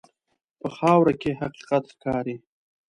په 0.59 0.67
خاوره 0.77 1.13
کې 1.21 1.31
حقیقت 1.41 1.83
ښکاري. 1.93 2.35